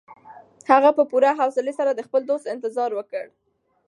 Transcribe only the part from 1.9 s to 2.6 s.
د خپل دوست